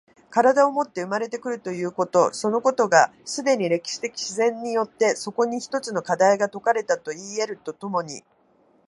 [0.35, 8.23] 身体をもって生まれて来るということそのことが、既に歴史的自然によってそこに一つの課題が解かれたといい得ると共に